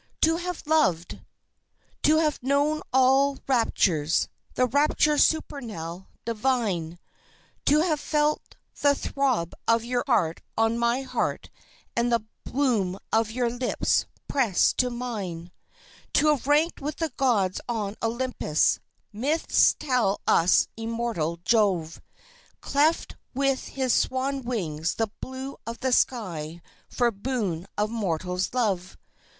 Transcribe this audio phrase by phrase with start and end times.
[0.21, 1.21] To have loved!
[2.01, 6.97] To have known of all raptures, the rapture supernal, divine,
[7.67, 11.51] To have felt the throb of your heart on my heart
[11.95, 15.51] and the bloom of your lips pressed to mine;
[16.13, 18.79] To have ranked with the gods on Olympus
[19.13, 22.01] myths tell us immortal Jove
[22.59, 26.59] Cleft with his swan wings the blue of the sky
[26.89, 28.97] for boon of a mortal's love....